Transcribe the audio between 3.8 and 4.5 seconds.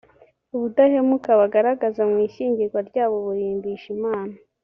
imana